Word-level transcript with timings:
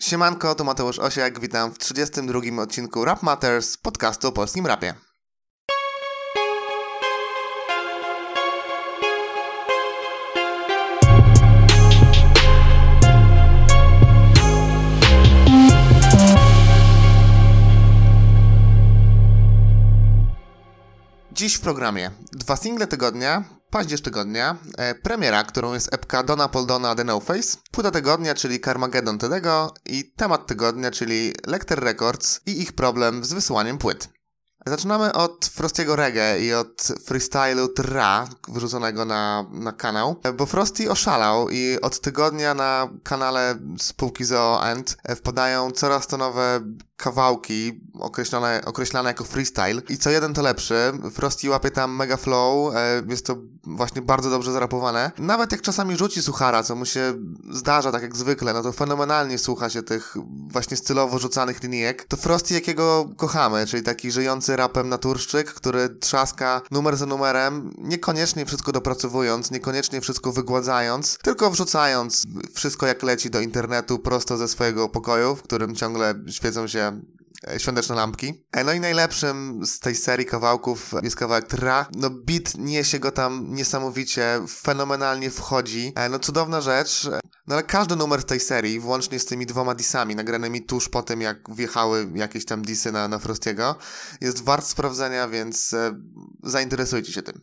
Siemanko, 0.00 0.54
to 0.54 0.64
Mateusz 0.64 0.98
Osiak, 0.98 1.40
witam 1.40 1.72
w 1.72 1.78
32 1.78 2.62
odcinku 2.62 3.04
Rap 3.04 3.22
Matters, 3.22 3.76
podcastu 3.76 4.28
o 4.28 4.32
polskim 4.32 4.66
rapie. 4.66 4.94
Dziś 21.32 21.54
w 21.54 21.60
programie 21.60 22.10
dwa 22.32 22.56
single 22.56 22.86
tygodnia, 22.86 23.44
paździerz 23.70 24.02
tygodnia, 24.02 24.56
e, 24.78 24.94
premiera, 24.94 25.44
którą 25.44 25.74
jest 25.74 25.94
epka 25.94 26.22
Dona 26.22 26.48
Poldona 26.48 26.94
The 26.94 27.04
No 27.04 27.20
Face, 27.20 27.58
płyta 27.70 27.90
tygodnia, 27.90 28.34
czyli 28.34 28.60
Carmageddon 28.60 29.18
Tedego 29.18 29.74
i 29.86 30.12
temat 30.16 30.46
tygodnia, 30.46 30.90
czyli 30.90 31.32
Lecter 31.46 31.80
Records 31.80 32.40
i 32.46 32.60
ich 32.62 32.72
problem 32.72 33.24
z 33.24 33.32
wysyłaniem 33.32 33.78
płyt. 33.78 34.08
Zaczynamy 34.66 35.12
od 35.12 35.46
Frostiego 35.46 35.96
reggae 35.96 36.40
i 36.40 36.54
od 36.54 36.82
freestylu 37.04 37.68
tra 37.68 38.28
wyrzuconego 38.48 39.04
na, 39.04 39.44
na 39.52 39.72
kanał, 39.72 40.20
bo 40.36 40.46
Frosty 40.46 40.90
oszalał 40.90 41.50
i 41.50 41.80
od 41.80 42.00
tygodnia 42.00 42.54
na 42.54 42.88
kanale 43.02 43.58
spółki 43.78 44.24
Zoo 44.24 44.66
End 44.66 44.96
wpadają 45.16 45.70
coraz 45.70 46.06
to 46.06 46.16
nowe 46.16 46.60
kawałki 46.98 47.80
określone, 48.00 48.62
określane 48.64 49.10
jako 49.10 49.24
freestyle 49.24 49.82
i 49.88 49.98
co 49.98 50.10
jeden 50.10 50.34
to 50.34 50.42
lepszy. 50.42 50.92
Frosty 51.12 51.50
łapie 51.50 51.70
tam 51.70 51.96
mega 51.96 52.16
flow, 52.16 52.74
e, 52.74 53.02
jest 53.08 53.26
to 53.26 53.36
właśnie 53.64 54.02
bardzo 54.02 54.30
dobrze 54.30 54.52
zarapowane. 54.52 55.10
Nawet 55.18 55.52
jak 55.52 55.62
czasami 55.62 55.96
rzuci 55.96 56.22
suchara, 56.22 56.62
co 56.62 56.74
mu 56.74 56.84
się 56.84 57.14
zdarza 57.50 57.92
tak 57.92 58.02
jak 58.02 58.16
zwykle, 58.16 58.52
no 58.52 58.62
to 58.62 58.72
fenomenalnie 58.72 59.38
słucha 59.38 59.70
się 59.70 59.82
tych 59.82 60.16
właśnie 60.48 60.76
stylowo 60.76 61.18
rzucanych 61.18 61.62
linijek. 61.62 62.04
To 62.04 62.16
Frosty 62.16 62.54
jakiego 62.54 63.08
kochamy, 63.16 63.66
czyli 63.66 63.82
taki 63.82 64.10
żyjący 64.10 64.56
rapem 64.56 64.88
naturszczyk, 64.88 65.54
który 65.54 65.88
trzaska 65.88 66.60
numer 66.70 66.96
za 66.96 67.06
numerem, 67.06 67.74
niekoniecznie 67.78 68.46
wszystko 68.46 68.72
dopracowując, 68.72 69.50
niekoniecznie 69.50 70.00
wszystko 70.00 70.32
wygładzając, 70.32 71.18
tylko 71.22 71.50
wrzucając 71.50 72.26
wszystko 72.54 72.86
jak 72.86 73.02
leci 73.02 73.30
do 73.30 73.40
internetu 73.40 73.98
prosto 73.98 74.36
ze 74.36 74.48
swojego 74.48 74.88
pokoju, 74.88 75.36
w 75.36 75.42
którym 75.42 75.74
ciągle 75.74 76.14
świecą 76.30 76.66
się 76.66 76.87
E, 77.46 77.60
świąteczne 77.60 77.94
lampki. 77.94 78.44
E, 78.52 78.64
no 78.64 78.72
i 78.72 78.80
najlepszym 78.80 79.66
z 79.66 79.78
tej 79.80 79.94
serii 79.94 80.26
kawałków 80.26 80.94
jest 81.02 81.16
kawałek 81.16 81.46
Tra. 81.46 81.86
No 81.94 82.10
beat 82.10 82.54
niesie 82.58 82.98
go 82.98 83.10
tam 83.10 83.54
niesamowicie, 83.54 84.40
fenomenalnie 84.48 85.30
wchodzi. 85.30 85.92
E, 85.96 86.08
no 86.08 86.18
cudowna 86.18 86.60
rzecz. 86.60 87.08
No 87.46 87.54
ale 87.54 87.62
każdy 87.62 87.96
numer 87.96 88.22
z 88.22 88.24
tej 88.24 88.40
serii, 88.40 88.80
włącznie 88.80 89.18
z 89.18 89.26
tymi 89.26 89.46
dwoma 89.46 89.74
disami 89.74 90.16
nagranymi 90.16 90.62
tuż 90.62 90.88
po 90.88 91.02
tym, 91.02 91.20
jak 91.20 91.54
wjechały 91.54 92.10
jakieś 92.14 92.44
tam 92.44 92.62
disy 92.62 92.92
na, 92.92 93.08
na 93.08 93.18
Frostiego, 93.18 93.76
jest 94.20 94.44
wart 94.44 94.66
sprawdzenia, 94.66 95.28
więc 95.28 95.74
zainteresujcie 96.42 97.12
się 97.12 97.22
tym. 97.22 97.40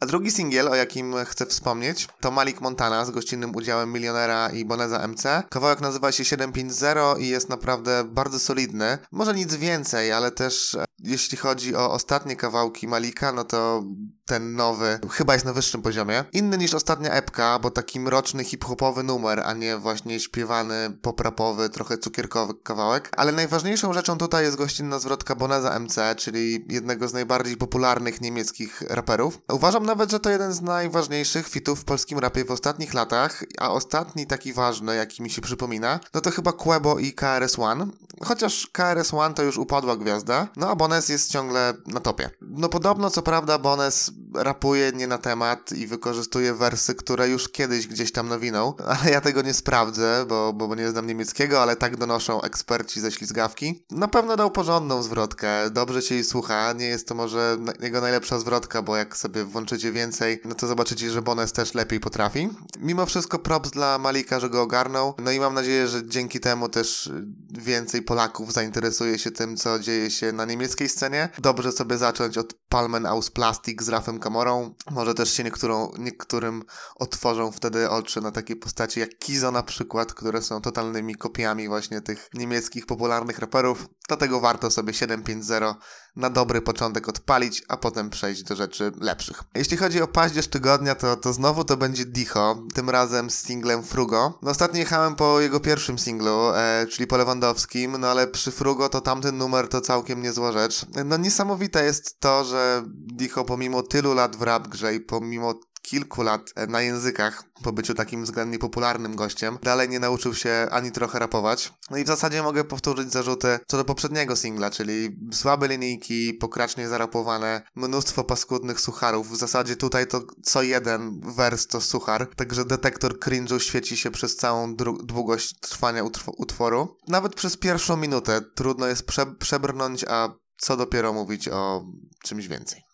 A 0.00 0.06
drugi 0.06 0.30
singiel, 0.30 0.68
o 0.68 0.74
jakim 0.74 1.14
chcę 1.24 1.46
wspomnieć, 1.46 2.08
to 2.20 2.30
Malik 2.30 2.60
Montana 2.60 3.04
z 3.04 3.10
gościnnym 3.10 3.56
udziałem 3.56 3.92
Milionera 3.92 4.50
i 4.50 4.64
Boneza 4.64 5.08
MC. 5.08 5.42
Kawałek 5.48 5.80
nazywa 5.80 6.12
się 6.12 6.24
750 6.24 7.20
i 7.20 7.28
jest 7.28 7.48
naprawdę 7.48 8.04
bardzo 8.04 8.38
solidny. 8.38 8.98
Może 9.12 9.34
nic 9.34 9.54
więcej, 9.54 10.12
ale 10.12 10.30
też 10.30 10.74
e, 10.74 10.84
jeśli 10.98 11.38
chodzi 11.38 11.76
o 11.76 11.92
ostatnie 11.92 12.36
kawałki 12.36 12.88
Malika, 12.88 13.32
no 13.32 13.44
to 13.44 13.84
ten 14.28 14.54
nowy 14.56 14.98
chyba 15.10 15.32
jest 15.32 15.46
na 15.46 15.52
wyższym 15.52 15.82
poziomie. 15.82 16.24
Inny 16.32 16.58
niż 16.58 16.74
ostatnia 16.74 17.10
epka, 17.10 17.58
bo 17.58 17.70
taki 17.70 18.00
mroczny 18.00 18.44
hip-hopowy 18.44 19.02
numer, 19.02 19.42
a 19.44 19.52
nie 19.52 19.78
właśnie 19.78 20.20
śpiewany, 20.20 20.90
poprapowy, 21.02 21.68
trochę 21.68 21.98
cukierkowy 21.98 22.54
kawałek. 22.62 23.10
Ale 23.16 23.32
najważniejszą 23.32 23.92
rzeczą 23.92 24.18
tutaj 24.18 24.44
jest 24.44 24.56
gościnna 24.56 24.98
zwrotka 24.98 25.34
Boneza 25.34 25.78
MC, 25.78 26.14
czyli 26.16 26.64
jednego 26.68 27.08
z 27.08 27.12
najbardziej 27.12 27.56
popularnych 27.56 28.20
niemieckich 28.20 28.82
raperów. 28.82 29.38
Uważam 29.52 29.86
nawet, 29.86 30.10
że 30.10 30.20
to 30.20 30.30
jeden 30.30 30.52
z 30.52 30.60
najważniejszych 30.60 31.48
fitów 31.48 31.80
w 31.80 31.84
polskim 31.84 32.18
rapie 32.18 32.44
w 32.44 32.50
ostatnich 32.50 32.94
latach, 32.94 33.44
a 33.58 33.70
ostatni 33.70 34.26
taki 34.26 34.52
ważny, 34.52 34.96
jaki 34.96 35.22
mi 35.22 35.30
się 35.30 35.42
przypomina, 35.42 36.00
no 36.14 36.20
to 36.20 36.30
chyba 36.30 36.52
Quebo 36.52 36.98
i 36.98 37.12
KRS-One. 37.12 37.86
Chociaż 38.24 38.70
KRS-One 38.72 39.34
to 39.34 39.42
już 39.42 39.58
upadła 39.58 39.96
gwiazda, 39.96 40.48
no 40.56 40.70
a 40.70 40.76
Bones 40.76 41.08
jest 41.08 41.30
ciągle 41.30 41.74
na 41.86 42.00
topie. 42.00 42.30
No 42.40 42.68
podobno, 42.68 43.10
co 43.10 43.22
prawda, 43.22 43.58
Bones 43.58 44.10
rapuje 44.34 44.92
nie 44.94 45.06
na 45.06 45.18
temat 45.18 45.72
i 45.72 45.86
wykorzystuje 45.86 46.54
wersy, 46.54 46.94
które 46.94 47.28
już 47.28 47.48
kiedyś 47.48 47.86
gdzieś 47.86 48.12
tam 48.12 48.28
nowinął, 48.28 48.76
ale 49.00 49.10
ja 49.10 49.20
tego 49.20 49.42
nie 49.42 49.54
sprawdzę, 49.54 50.24
bo, 50.28 50.52
bo 50.52 50.74
nie 50.74 50.90
znam 50.90 51.06
niemieckiego, 51.06 51.62
ale 51.62 51.76
tak 51.76 51.96
donoszą 51.96 52.42
eksperci 52.42 53.00
ze 53.00 53.12
ślizgawki. 53.12 53.84
Na 53.90 54.08
pewno 54.08 54.36
dał 54.36 54.50
porządną 54.50 55.02
zwrotkę, 55.02 55.70
dobrze 55.70 56.02
się 56.02 56.14
jej 56.14 56.24
słucha, 56.24 56.72
nie 56.72 56.86
jest 56.86 57.08
to 57.08 57.14
może 57.14 57.56
jego 57.80 58.00
najlepsza 58.00 58.38
zwrotka, 58.38 58.82
bo 58.82 58.96
jak 58.96 59.16
sobie 59.16 59.44
włączycie 59.44 59.92
więcej, 59.92 60.40
no 60.44 60.54
to 60.54 60.66
zobaczycie, 60.66 61.10
że 61.10 61.22
Bones 61.22 61.52
też 61.52 61.74
lepiej 61.74 62.00
potrafi. 62.00 62.48
Mimo 62.78 63.06
wszystko 63.06 63.38
props 63.38 63.70
dla 63.70 63.98
Malika, 63.98 64.40
że 64.40 64.50
go 64.50 64.62
ogarnął, 64.62 65.14
no 65.18 65.30
i 65.30 65.40
mam 65.40 65.54
nadzieję, 65.54 65.88
że 65.88 66.06
dzięki 66.06 66.40
temu 66.40 66.68
też 66.68 67.10
więcej 67.50 68.02
Polaków 68.02 68.52
zainteresuje 68.52 69.18
się 69.18 69.30
tym, 69.30 69.56
co 69.56 69.78
dzieje 69.78 70.10
się 70.10 70.32
na 70.32 70.44
niemieckiej 70.44 70.88
scenie. 70.88 71.28
Dobrze 71.38 71.72
sobie 71.72 71.98
zacząć 71.98 72.38
od 72.38 72.54
Palmen 72.68 73.06
aus 73.06 73.30
Plastik 73.30 73.82
z 73.82 73.88
Rafem 73.88 74.17
Kamorą. 74.18 74.74
Może 74.90 75.14
też 75.14 75.32
się 75.32 75.44
niektórą, 75.44 75.92
niektórym 75.98 76.62
otworzą 76.94 77.52
wtedy 77.52 77.90
oczy 77.90 78.20
na 78.20 78.32
takie 78.32 78.56
postacie 78.56 79.00
jak 79.00 79.18
Kizo 79.18 79.50
na 79.50 79.62
przykład, 79.62 80.14
które 80.14 80.42
są 80.42 80.60
totalnymi 80.60 81.14
kopiami 81.14 81.68
właśnie 81.68 82.00
tych 82.00 82.28
niemieckich 82.34 82.86
popularnych 82.86 83.38
raperów. 83.38 83.88
Dlatego 84.08 84.40
warto 84.40 84.70
sobie 84.70 84.94
750 84.94 85.78
na 86.18 86.30
dobry 86.30 86.60
początek 86.60 87.08
odpalić, 87.08 87.62
a 87.68 87.76
potem 87.76 88.10
przejść 88.10 88.42
do 88.42 88.56
rzeczy 88.56 88.92
lepszych. 89.00 89.42
Jeśli 89.54 89.76
chodzi 89.76 90.02
o 90.02 90.08
paździerz 90.08 90.48
tygodnia, 90.48 90.94
to, 90.94 91.16
to 91.16 91.32
znowu 91.32 91.64
to 91.64 91.76
będzie 91.76 92.04
Dicho, 92.04 92.62
tym 92.74 92.90
razem 92.90 93.30
z 93.30 93.34
singlem 93.38 93.82
Frugo. 93.82 94.38
No 94.42 94.50
ostatnio 94.50 94.78
jechałem 94.78 95.14
po 95.14 95.40
jego 95.40 95.60
pierwszym 95.60 95.98
singlu, 95.98 96.50
e, 96.54 96.86
czyli 96.90 97.06
po 97.06 97.16
Lewandowskim, 97.16 97.96
no 97.98 98.08
ale 98.08 98.26
przy 98.26 98.50
Frugo 98.50 98.88
to 98.88 99.00
tamten 99.00 99.38
numer 99.38 99.68
to 99.68 99.80
całkiem 99.80 100.22
niezła 100.22 100.52
rzecz. 100.52 100.86
No 101.04 101.16
niesamowite 101.16 101.84
jest 101.84 102.20
to, 102.20 102.44
że 102.44 102.82
Dicho 102.86 103.44
pomimo 103.44 103.82
tylu 103.82 104.14
lat 104.14 104.36
w 104.36 104.42
rap 104.42 104.68
grze 104.68 104.94
i 104.94 105.00
pomimo 105.00 105.54
kilku 105.82 106.22
lat 106.22 106.50
e, 106.56 106.66
na 106.66 106.82
językach, 106.82 107.44
po 107.62 107.72
byciu 107.72 107.94
takim 107.94 108.24
względnie 108.24 108.58
popularnym 108.58 109.16
gościem, 109.16 109.58
dalej 109.62 109.88
nie 109.88 110.00
nauczył 110.00 110.34
się 110.34 110.68
ani 110.70 110.92
trochę 110.92 111.18
rapować. 111.18 111.72
No 111.90 111.96
i 111.96 112.04
w 112.04 112.06
zasadzie 112.06 112.42
mogę 112.42 112.64
powtórzyć 112.64 113.12
zarzuty 113.12 113.58
co 113.66 113.76
do 113.76 113.84
poprzedniego 113.84 114.36
singla, 114.36 114.70
czyli 114.70 115.16
słabe 115.32 115.68
linijki, 115.68 116.34
pokracznie 116.34 116.88
zarapowane, 116.88 117.62
mnóstwo 117.74 118.24
paskudnych 118.24 118.80
sucharów. 118.80 119.30
W 119.30 119.36
zasadzie 119.36 119.76
tutaj 119.76 120.06
to 120.06 120.22
co 120.42 120.62
jeden 120.62 121.20
wers 121.20 121.66
to 121.66 121.80
suchar, 121.80 122.30
także 122.36 122.64
detektor 122.64 123.18
cringe'u 123.18 123.58
świeci 123.58 123.96
się 123.96 124.10
przez 124.10 124.36
całą 124.36 124.76
długość 125.04 125.60
trwania 125.60 126.02
utworu. 126.36 126.96
Nawet 127.08 127.34
przez 127.34 127.56
pierwszą 127.56 127.96
minutę 127.96 128.40
trudno 128.54 128.86
jest 128.86 129.06
prze 129.06 129.26
przebrnąć, 129.26 130.04
a 130.08 130.28
co 130.58 130.76
dopiero 130.76 131.12
mówić 131.12 131.48
o 131.48 131.84
czymś 132.24 132.48
więcej. 132.48 132.87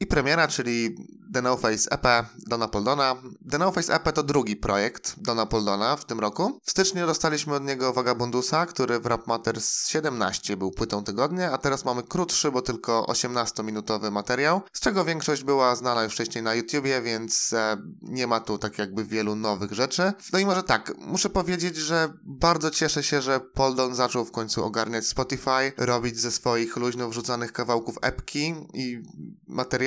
I 0.00 0.06
premiera, 0.06 0.48
czyli 0.48 0.96
The 1.32 1.42
No 1.42 1.56
Face 1.56 1.90
EP 1.90 2.26
Dona 2.46 2.68
Poldona. 2.68 3.16
The 3.50 3.58
No 3.58 3.72
Face 3.72 3.94
EP 3.94 4.12
to 4.12 4.22
drugi 4.22 4.56
projekt 4.56 5.14
Dona 5.16 5.46
Poldona 5.46 5.96
w 5.96 6.04
tym 6.04 6.20
roku. 6.20 6.60
W 6.64 6.70
styczniu 6.70 7.06
dostaliśmy 7.06 7.54
od 7.54 7.64
niego 7.64 7.92
Vagabundusa, 7.92 8.66
który 8.66 9.00
w 9.00 9.06
Rap 9.06 9.26
Matters 9.26 9.88
17 9.88 10.56
był 10.56 10.70
płytą 10.70 11.04
tygodnia, 11.04 11.52
a 11.52 11.58
teraz 11.58 11.84
mamy 11.84 12.02
krótszy, 12.02 12.50
bo 12.50 12.62
tylko 12.62 13.06
18-minutowy 13.08 14.10
materiał, 14.10 14.60
z 14.72 14.80
czego 14.80 15.04
większość 15.04 15.44
była 15.44 15.76
znana 15.76 16.04
już 16.04 16.12
wcześniej 16.12 16.44
na 16.44 16.54
YouTubie, 16.54 17.02
więc 17.02 17.52
e, 17.52 17.76
nie 18.02 18.26
ma 18.26 18.40
tu 18.40 18.58
tak 18.58 18.78
jakby 18.78 19.04
wielu 19.04 19.36
nowych 19.36 19.72
rzeczy. 19.72 20.12
No 20.32 20.38
i 20.38 20.46
może 20.46 20.62
tak, 20.62 20.92
muszę 20.98 21.30
powiedzieć, 21.30 21.76
że 21.76 22.12
bardzo 22.24 22.70
cieszę 22.70 23.02
się, 23.02 23.22
że 23.22 23.40
Poldon 23.40 23.94
zaczął 23.94 24.24
w 24.24 24.32
końcu 24.32 24.64
ogarniać 24.64 25.06
Spotify, 25.06 25.72
robić 25.76 26.20
ze 26.20 26.30
swoich 26.30 26.76
luźno 26.76 27.08
wrzucanych 27.08 27.52
kawałków 27.52 27.96
epki 28.02 28.54
i 28.74 29.02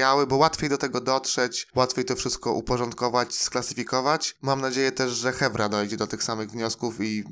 materiały, 0.01 0.27
bo 0.27 0.35
łatwiej 0.37 0.69
do 0.69 0.77
tego 0.77 1.01
dotrzeć 1.01 1.67
łatwiej 1.75 2.05
to 2.05 2.15
wszystko 2.15 2.53
uporządkować, 2.53 3.35
sklasyfikować. 3.35 4.35
Mam 4.41 4.61
nadzieję 4.61 4.91
też, 4.91 5.11
że 5.11 5.31
Hevra 5.31 5.69
dojdzie 5.69 5.97
do 5.97 6.07
tych 6.07 6.23
samych 6.23 6.51
wniosków 6.51 7.01
i 7.01 7.23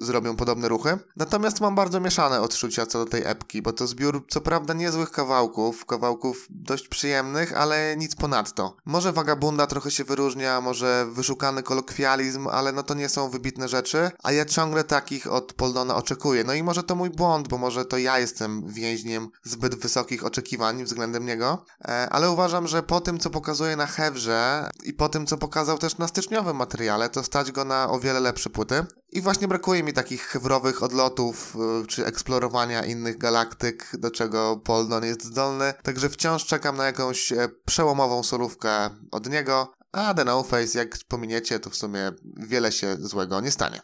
zrobią 0.00 0.36
podobne 0.36 0.68
ruchy. 0.68 0.98
Natomiast 1.16 1.60
mam 1.60 1.74
bardzo 1.74 2.00
mieszane 2.00 2.40
odczucia 2.40 2.86
co 2.86 3.04
do 3.04 3.10
tej 3.10 3.22
epki, 3.24 3.62
bo 3.62 3.72
to 3.72 3.86
zbiór 3.86 4.24
co 4.28 4.40
prawda 4.40 4.74
niezłych 4.74 5.10
kawałków, 5.10 5.86
kawałków 5.86 6.46
dość 6.50 6.88
przyjemnych, 6.88 7.56
ale 7.56 7.96
nic 7.96 8.16
ponadto. 8.16 8.76
Może 8.84 9.12
Vagabunda 9.12 9.66
trochę 9.66 9.90
się 9.90 10.04
wyróżnia, 10.04 10.60
może 10.60 11.06
wyszukany 11.12 11.62
kolokwializm, 11.62 12.48
ale 12.48 12.72
no 12.72 12.82
to 12.82 12.94
nie 12.94 13.08
są 13.08 13.30
wybitne 13.30 13.68
rzeczy, 13.68 14.10
a 14.22 14.32
ja 14.32 14.44
ciągle 14.44 14.84
takich 14.84 15.32
od 15.32 15.52
Poldona 15.52 15.96
oczekuję. 15.96 16.44
No 16.44 16.54
i 16.54 16.62
może 16.62 16.82
to 16.82 16.94
mój 16.94 17.10
błąd, 17.10 17.48
bo 17.48 17.58
może 17.58 17.84
to 17.84 17.98
ja 17.98 18.18
jestem 18.18 18.72
więźniem 18.72 19.30
zbyt 19.42 19.74
wysokich 19.74 20.24
oczekiwań 20.24 20.84
względem 20.84 21.26
niego, 21.26 21.64
e, 21.84 22.09
ale 22.10 22.30
uważam, 22.30 22.68
że 22.68 22.82
po 22.82 23.00
tym, 23.00 23.18
co 23.18 23.30
pokazuje 23.30 23.76
na 23.76 23.86
Hewrze 23.86 24.70
i 24.84 24.92
po 24.92 25.08
tym, 25.08 25.26
co 25.26 25.36
pokazał 25.36 25.78
też 25.78 25.98
na 25.98 26.08
styczniowym 26.08 26.56
materiale, 26.56 27.08
to 27.08 27.24
stać 27.24 27.52
go 27.52 27.64
na 27.64 27.90
o 27.90 28.00
wiele 28.00 28.20
lepsze 28.20 28.50
płyty. 28.50 28.86
I 29.12 29.20
właśnie 29.20 29.48
brakuje 29.48 29.82
mi 29.82 29.92
takich 29.92 30.22
hewrowych 30.22 30.82
odlotów, 30.82 31.56
y, 31.82 31.86
czy 31.86 32.06
eksplorowania 32.06 32.84
innych 32.84 33.18
galaktyk, 33.18 33.90
do 33.98 34.10
czego 34.10 34.56
Poldon 34.56 35.04
jest 35.04 35.24
zdolny. 35.24 35.74
Także 35.82 36.08
wciąż 36.08 36.46
czekam 36.46 36.76
na 36.76 36.86
jakąś 36.86 37.32
e, 37.32 37.48
przełomową 37.66 38.22
solówkę 38.22 38.90
od 39.10 39.30
niego, 39.30 39.72
a 39.92 40.14
The 40.14 40.24
No 40.24 40.42
Face, 40.42 40.78
jak 40.78 40.96
pominiecie, 41.08 41.60
to 41.60 41.70
w 41.70 41.76
sumie 41.76 42.12
wiele 42.36 42.72
się 42.72 42.96
złego 42.98 43.40
nie 43.40 43.50
stanie. 43.50 43.80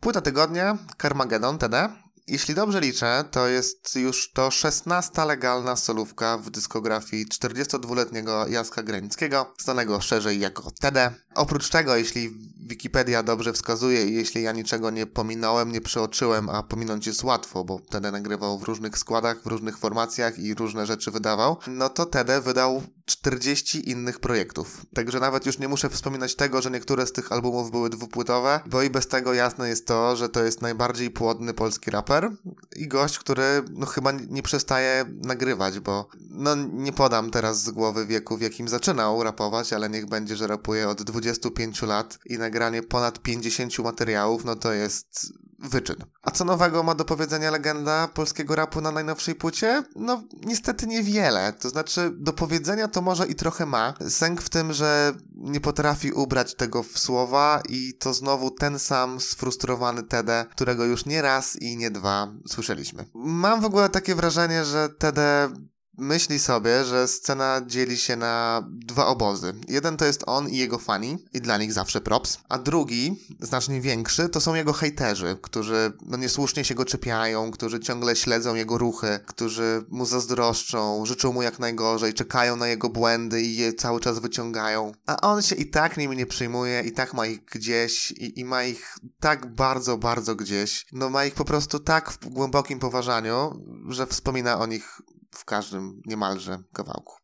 Płyta 0.00 0.20
tygodnia, 0.20 0.78
Carmageddon 1.02 1.58
TD. 1.58 1.88
Jeśli 2.28 2.54
dobrze 2.54 2.80
liczę, 2.80 3.24
to 3.30 3.48
jest 3.48 3.96
już 3.96 4.32
to 4.32 4.50
16 4.50 5.24
legalna 5.24 5.76
solówka 5.76 6.38
w 6.38 6.50
dyskografii 6.50 7.26
42-letniego 7.26 8.46
Jaska 8.48 8.82
Granickiego, 8.82 9.54
znanego 9.58 10.00
szerzej 10.00 10.40
jako 10.40 10.70
TD. 10.80 11.14
Oprócz 11.34 11.68
tego, 11.68 11.96
jeśli 11.96 12.30
Wikipedia 12.66 13.22
dobrze 13.22 13.52
wskazuje 13.52 14.06
i 14.06 14.14
jeśli 14.14 14.42
ja 14.42 14.52
niczego 14.52 14.90
nie 14.90 15.06
pominąłem, 15.06 15.72
nie 15.72 15.80
przeoczyłem, 15.80 16.48
a 16.48 16.62
pominąć 16.62 17.06
jest 17.06 17.24
łatwo, 17.24 17.64
bo 17.64 17.80
TD 17.90 18.10
nagrywał 18.10 18.58
w 18.58 18.62
różnych 18.62 18.98
składach, 18.98 19.42
w 19.42 19.46
różnych 19.46 19.78
formacjach 19.78 20.38
i 20.38 20.54
różne 20.54 20.86
rzeczy 20.86 21.10
wydawał, 21.10 21.56
no 21.66 21.88
to 21.88 22.06
TD 22.06 22.40
wydał 22.40 22.82
40 23.08 23.90
innych 23.90 24.20
projektów. 24.20 24.86
Także 24.94 25.20
nawet 25.20 25.46
już 25.46 25.58
nie 25.58 25.68
muszę 25.68 25.90
wspominać 25.90 26.34
tego, 26.34 26.62
że 26.62 26.70
niektóre 26.70 27.06
z 27.06 27.12
tych 27.12 27.32
albumów 27.32 27.70
były 27.70 27.90
dwupłytowe, 27.90 28.60
bo 28.66 28.82
i 28.82 28.90
bez 28.90 29.08
tego 29.08 29.34
jasne 29.34 29.68
jest 29.68 29.86
to, 29.86 30.16
że 30.16 30.28
to 30.28 30.44
jest 30.44 30.62
najbardziej 30.62 31.10
płodny 31.10 31.54
polski 31.54 31.90
raper 31.90 32.30
i 32.76 32.88
gość, 32.88 33.18
który 33.18 33.62
no 33.70 33.86
chyba 33.86 34.12
nie 34.12 34.42
przestaje 34.42 35.04
nagrywać, 35.24 35.80
bo 35.80 36.08
no 36.30 36.54
nie 36.54 36.92
podam 36.92 37.30
teraz 37.30 37.62
z 37.62 37.70
głowy 37.70 38.06
wieku, 38.06 38.36
w 38.36 38.40
jakim 38.40 38.68
zaczynał 38.68 39.22
rapować, 39.22 39.72
ale 39.72 39.90
niech 39.90 40.06
będzie, 40.06 40.36
że 40.36 40.46
rapuje 40.46 40.88
od 40.88 41.02
25 41.02 41.82
lat 41.82 42.18
i 42.26 42.38
nagranie 42.38 42.82
ponad 42.82 43.18
50 43.18 43.78
materiałów, 43.78 44.44
no 44.44 44.56
to 44.56 44.72
jest 44.72 45.32
wyczyn. 45.58 45.96
A 46.22 46.30
co 46.30 46.44
nowego 46.44 46.82
ma 46.82 46.94
do 46.94 47.04
powiedzenia 47.04 47.50
legenda 47.50 48.08
polskiego 48.08 48.56
rapu 48.56 48.80
na 48.80 48.92
najnowszej 48.92 49.34
płycie? 49.34 49.84
No, 49.96 50.22
niestety 50.44 50.86
niewiele. 50.86 51.52
To 51.52 51.68
znaczy, 51.68 52.10
do 52.14 52.32
powiedzenia 52.32 52.88
to 52.88 53.02
może 53.02 53.26
i 53.26 53.34
trochę 53.34 53.66
ma. 53.66 53.94
Sęk 54.08 54.42
w 54.42 54.48
tym, 54.48 54.72
że 54.72 55.12
nie 55.34 55.60
potrafi 55.60 56.12
ubrać 56.12 56.54
tego 56.54 56.82
w 56.82 56.98
słowa 56.98 57.62
i 57.68 57.94
to 57.98 58.14
znowu 58.14 58.50
ten 58.50 58.78
sam 58.78 59.20
sfrustrowany 59.20 60.02
Tede, 60.02 60.46
którego 60.50 60.84
już 60.84 61.06
nie 61.06 61.22
raz 61.22 61.56
i 61.56 61.76
nie 61.76 61.90
dwa 61.90 62.32
słyszeliśmy. 62.48 63.04
Mam 63.14 63.60
w 63.60 63.64
ogóle 63.64 63.88
takie 63.88 64.14
wrażenie, 64.14 64.64
że 64.64 64.88
Tede 64.88 65.50
myśli 65.98 66.38
sobie, 66.38 66.84
że 66.84 67.08
scena 67.08 67.60
dzieli 67.66 67.98
się 67.98 68.16
na 68.16 68.64
dwa 68.70 69.06
obozy. 69.06 69.54
Jeden 69.68 69.96
to 69.96 70.04
jest 70.04 70.24
on 70.26 70.48
i 70.48 70.56
jego 70.56 70.78
fani, 70.78 71.18
i 71.34 71.40
dla 71.40 71.58
nich 71.58 71.72
zawsze 71.72 72.00
props, 72.00 72.38
a 72.48 72.58
drugi, 72.58 73.26
znacznie 73.40 73.80
większy, 73.80 74.28
to 74.28 74.40
są 74.40 74.54
jego 74.54 74.72
hejterzy, 74.72 75.36
którzy 75.42 75.92
no 76.06 76.16
niesłusznie 76.16 76.64
się 76.64 76.74
go 76.74 76.84
czepiają, 76.84 77.50
którzy 77.50 77.80
ciągle 77.80 78.16
śledzą 78.16 78.54
jego 78.54 78.78
ruchy, 78.78 79.20
którzy 79.26 79.84
mu 79.88 80.06
zazdroszczą, 80.06 81.06
życzą 81.06 81.32
mu 81.32 81.42
jak 81.42 81.58
najgorzej, 81.58 82.14
czekają 82.14 82.56
na 82.56 82.68
jego 82.68 82.88
błędy 82.88 83.42
i 83.42 83.56
je 83.56 83.72
cały 83.72 84.00
czas 84.00 84.18
wyciągają. 84.18 84.92
A 85.06 85.20
on 85.20 85.42
się 85.42 85.56
i 85.56 85.66
tak 85.66 85.96
nimi 85.96 86.16
nie 86.16 86.26
przyjmuje, 86.26 86.82
i 86.86 86.92
tak 86.92 87.14
ma 87.14 87.26
ich 87.26 87.44
gdzieś, 87.44 88.10
i, 88.10 88.40
i 88.40 88.44
ma 88.44 88.64
ich 88.64 88.96
tak 89.20 89.54
bardzo, 89.54 89.98
bardzo 89.98 90.36
gdzieś. 90.36 90.86
No 90.92 91.10
ma 91.10 91.24
ich 91.24 91.34
po 91.34 91.44
prostu 91.44 91.78
tak 91.78 92.10
w 92.10 92.28
głębokim 92.28 92.78
poważaniu, 92.78 93.64
że 93.88 94.06
wspomina 94.06 94.58
o 94.58 94.66
nich 94.66 95.00
w 95.38 95.44
każdym 95.44 96.00
niemalże 96.06 96.58
kawałku. 96.72 97.14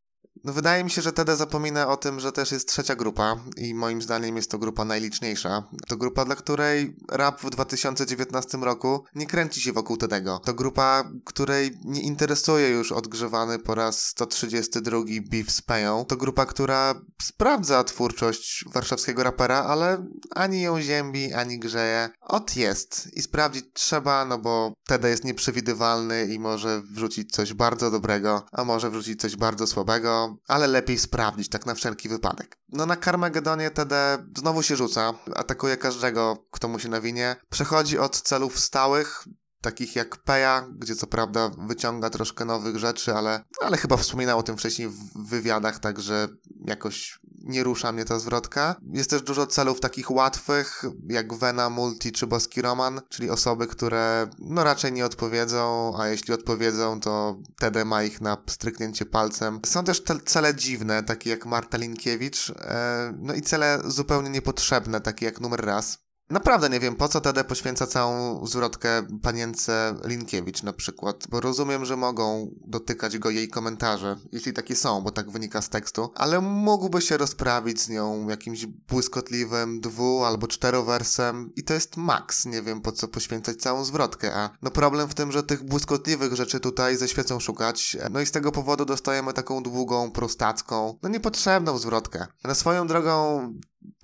No 0.45 0.53
wydaje 0.53 0.85
mi 0.85 0.91
się, 0.91 1.03
że 1.03 1.13
TD 1.13 1.37
zapomina 1.37 1.89
o 1.89 1.97
tym, 1.97 2.21
że 2.21 2.33
też 2.33 2.53
jest 2.53 2.69
trzecia 2.69 2.95
grupa 2.97 3.37
i 3.57 3.75
moim 3.75 4.03
zdaniem 4.03 4.37
jest 4.37 4.51
to 4.51 4.59
grupa 4.59 4.85
najliczniejsza. 4.85 5.69
To 5.89 5.97
grupa, 5.97 6.25
dla 6.25 6.37
której 6.37 6.97
rap 7.11 7.41
w 7.41 7.51
2019 7.51 8.59
roku 8.59 9.05
nie 9.15 9.27
kręci 9.27 9.61
się 9.61 9.73
wokół 9.73 9.97
Tedego. 9.97 10.41
To 10.45 10.55
grupa, 10.55 11.11
której 11.25 11.79
nie 11.85 12.03
interesuje 12.03 12.69
już 12.69 12.93
odgrzewany 12.93 13.59
po 13.59 13.75
raz 13.75 14.07
132 14.07 14.99
beef 15.31 15.51
z 15.51 15.63
Peją. 15.63 16.05
To 16.05 16.17
grupa, 16.17 16.47
która 16.47 16.95
sprawdza 17.23 17.85
twórczość 17.85 18.65
warszawskiego 18.73 19.23
rapera, 19.23 19.65
ale 19.65 20.07
ani 20.31 20.63
ją 20.63 20.83
ziębi, 20.83 21.33
ani 21.33 21.59
grzeje. 21.59 22.09
Ot 22.21 22.57
jest 22.57 23.17
i 23.17 23.23
sprawdzić 23.23 23.65
trzeba, 23.73 24.25
no 24.25 24.39
bo 24.39 24.73
Tede 24.87 25.11
jest 25.11 25.25
nieprzewidywalny 25.25 26.27
i 26.27 26.39
może 26.39 26.83
wrzucić 26.83 27.33
coś 27.33 27.55
bardzo 27.55 27.91
dobrego, 27.91 28.47
a 28.53 28.65
może 28.65 28.91
wrzucić 28.91 29.21
coś 29.21 29.37
bardzo 29.37 29.67
słabego 29.67 30.34
ale 30.49 30.67
lepiej 30.67 30.99
sprawdzić, 30.99 31.49
tak 31.49 31.67
na 31.67 31.75
wszelki 31.75 32.09
wypadek. 32.09 32.59
No 32.69 32.87
na 32.87 32.97
Carmagedonie 32.97 33.71
TD 33.71 34.19
znowu 34.39 34.63
się 34.63 34.77
rzuca, 34.77 35.13
atakuje 35.35 35.77
każdego, 35.77 36.47
kto 36.51 36.69
mu 36.69 36.79
się 36.79 36.89
nawinie. 36.89 37.37
Przechodzi 37.51 37.99
od 37.99 38.21
celów 38.21 38.61
stałych, 38.61 39.25
takich 39.61 39.97
jak 39.97 40.17
Peja, 40.17 40.69
gdzie 40.79 40.97
co 40.97 41.07
prawda 41.07 41.51
wyciąga 41.69 42.11
troszkę 42.11 42.45
nowych 42.45 42.77
rzeczy, 42.77 43.15
ale, 43.15 43.45
ale 43.61 43.77
chyba 43.77 43.97
wspominał 43.97 44.39
o 44.39 44.43
tym 44.43 44.57
wcześniej 44.57 44.89
w 44.89 45.29
wywiadach, 45.29 45.79
także 45.79 46.29
jakoś 46.67 47.21
nie 47.45 47.65
rusza 47.65 47.93
mnie 47.93 48.05
ta 48.05 48.19
zwrotka. 48.19 48.77
Jest 48.93 49.11
też 49.11 49.23
dużo 49.23 49.47
celów 49.47 49.81
takich 49.81 50.11
łatwych, 50.11 50.85
jak 51.09 51.35
Vena, 51.35 51.71
Multi 51.71 52.13
czy 52.13 52.27
Boski 52.27 52.63
Roman, 52.63 53.01
czyli 53.09 53.31
osoby, 53.31 53.67
które 53.67 54.27
no 54.39 54.65
raczej 54.65 54.93
nie 54.93 55.07
odpowiedzą, 55.07 55.93
a 55.99 56.09
jeśli 56.09 56.35
odpowiedzą, 56.35 57.01
to 57.01 57.39
TD 57.59 57.85
ma 57.85 58.03
ich 58.03 58.21
na 58.21 58.37
stryknięcie 58.47 59.07
palcem. 59.07 59.61
Są 59.67 59.85
też 59.85 60.05
te 60.05 60.21
cele 60.21 60.55
dziwne, 60.55 61.03
takie 61.03 61.31
jak 61.31 61.47
Marta 61.47 61.79
Linkiewicz, 61.79 62.51
e, 62.51 63.15
no 63.19 63.35
i 63.35 63.43
cele 63.43 63.79
zupełnie 63.85 64.31
niepotrzebne, 64.31 65.01
takie 65.01 65.27
jak 65.27 65.41
numer 65.41 65.65
raz. 65.65 66.04
Naprawdę 66.31 66.71
nie 66.71 66.81
wiem, 66.81 66.97
po 66.97 67.09
co 67.09 67.21
TD 67.21 67.45
poświęca 67.45 67.87
całą 67.87 68.47
zwrotkę 68.47 69.03
panience 69.23 69.95
Linkiewicz 70.05 70.63
na 70.63 70.73
przykład, 70.73 71.27
bo 71.31 71.41
rozumiem, 71.41 71.85
że 71.85 71.97
mogą 71.97 72.51
dotykać 72.67 73.19
go 73.19 73.31
jej 73.31 73.49
komentarze, 73.49 74.17
jeśli 74.33 74.53
takie 74.53 74.77
są, 74.77 75.01
bo 75.01 75.11
tak 75.11 75.31
wynika 75.31 75.63
z 75.63 75.69
tekstu, 75.69 76.13
ale 76.15 76.41
mógłby 76.41 77.01
się 77.01 77.17
rozprawić 77.17 77.81
z 77.81 77.89
nią 77.89 78.29
jakimś 78.29 78.67
błyskotliwym 78.67 79.81
dwu- 79.81 80.25
albo 80.25 80.47
czterowersem 80.47 81.51
i 81.57 81.65
to 81.65 81.75
jest 81.75 81.97
maks, 81.97 82.47
nie 82.47 82.63
wiem 82.63 82.81
po 82.81 82.93
co 82.93 83.09
poświęcać 83.09 83.57
całą 83.57 83.85
zwrotkę, 83.85 84.35
a 84.35 84.51
no 84.63 84.71
problem 84.71 85.09
w 85.09 85.15
tym, 85.15 85.33
że 85.33 85.43
tych 85.43 85.63
błyskotliwych 85.65 86.35
rzeczy 86.35 86.61
tutaj 86.61 86.97
ze 86.97 87.09
świecą 87.09 87.41
szukać, 87.41 87.97
no 88.11 88.21
i 88.21 88.27
z 88.27 88.31
tego 88.31 88.53
powodu 88.53 88.85
dostajemy 88.85 89.33
taką 89.33 89.63
długą, 89.63 90.11
prostacką, 90.11 90.99
no 91.03 91.09
niepotrzebną 91.09 91.79
zwrotkę. 91.79 92.27
Na 92.45 92.55
swoją 92.55 92.87
drogą 92.87 93.53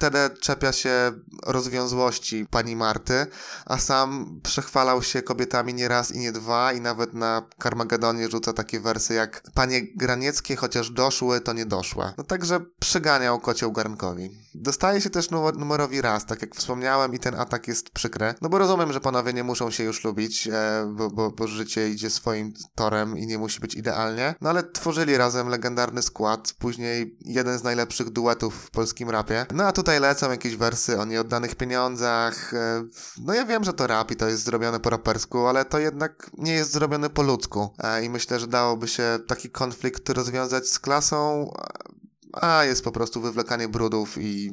Tede 0.01 0.31
czepia 0.41 0.73
się 0.73 1.13
rozwiązłości 1.47 2.47
pani 2.51 2.77
Marty, 2.77 3.27
a 3.67 3.79
sam 3.79 4.41
przechwalał 4.43 5.03
się 5.03 5.23
kobietami 5.23 5.75
nie 5.75 5.89
raz 5.89 6.13
i 6.13 6.19
nie 6.19 6.33
dwa 6.33 6.73
i 6.73 6.81
nawet 6.81 7.15
na 7.15 7.43
Karmagedonie 7.59 8.29
rzuca 8.29 8.53
takie 8.53 8.81
wersy 8.81 9.15
jak 9.15 9.43
Panie 9.55 9.83
Granieckie, 9.97 10.57
chociaż 10.57 10.91
doszły, 10.91 11.41
to 11.41 11.53
nie 11.53 11.67
doszłe. 11.67 12.13
No 12.19 12.25
także 12.25 12.61
przyganiał 12.79 13.41
kocioł 13.41 13.73
garnkowi. 13.73 14.31
Dostaje 14.55 15.01
się 15.01 15.11
też 15.11 15.31
numer, 15.31 15.57
numerowi 15.57 16.01
raz, 16.01 16.27
tak 16.27 16.43
jak 16.43 16.55
wspomniałem 16.55 17.15
i 17.15 17.19
ten 17.19 17.35
atak 17.35 17.69
jest 17.69 17.91
przykry. 17.91 18.35
No 18.43 18.49
bo 18.49 18.59
rozumiem, 18.59 18.93
że 18.93 19.01
panowie 19.01 19.33
nie 19.33 19.45
muszą 19.45 19.71
się 19.71 19.85
już 19.85 20.05
lubić, 20.05 20.49
e, 20.53 20.93
bo, 20.97 21.11
bo, 21.11 21.31
bo 21.31 21.47
życie 21.47 21.89
idzie 21.89 22.11
swoim 22.11 22.53
torem 22.75 23.19
i 23.19 23.27
nie 23.27 23.39
musi 23.39 23.61
być 23.61 23.75
idealnie. 23.75 24.35
No 24.41 24.51
ale 24.51 24.63
tworzyli 24.63 25.17
razem 25.17 25.49
legendarny 25.49 26.03
skład, 26.03 26.55
później 26.59 27.17
jeden 27.21 27.59
z 27.59 27.63
najlepszych 27.63 28.11
duetów 28.11 28.55
w 28.55 28.71
polskim 28.71 29.11
rapie. 29.11 29.47
No 29.55 29.65
a 29.65 29.73
tutaj 29.73 30.01
lecą 30.01 30.31
jakieś 30.31 30.57
wersy 30.57 31.01
o 31.01 31.05
nieoddanych 31.05 31.55
pieniądzach. 31.55 32.55
E, 32.55 32.85
no 33.25 33.35
ja 33.35 33.45
wiem, 33.45 33.65
że 33.65 33.73
to 33.73 33.87
rap 33.87 34.11
i 34.11 34.17
to 34.17 34.29
jest 34.29 34.45
zrobione 34.45 34.81
po 34.81 34.91
rapersku, 34.91 35.47
ale 35.47 35.65
to 35.65 35.79
jednak 35.79 36.31
nie 36.39 36.53
jest 36.53 36.73
zrobione 36.73 37.11
po 37.11 37.23
ludzku. 37.23 37.75
E, 37.79 38.05
I 38.05 38.11
myślę, 38.11 38.41
że 38.41 38.47
dałoby 38.47 38.89
się 38.89 39.19
taki 39.27 39.51
konflikt 39.51 40.09
rozwiązać 40.09 40.69
z 40.69 40.79
klasą, 40.79 41.51
a 42.33 42.65
jest 42.65 42.85
po 42.85 42.93
prostu 42.93 43.21
wywlekanie 43.21 43.69
brudów 43.69 44.19
i 44.19 44.53